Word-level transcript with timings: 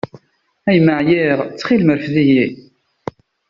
A 0.67 0.69
yemma 0.75 0.93
ɛyiɣ, 0.99 1.39
ttxil-m 1.45 1.89
rfed-iyi! 1.97 2.45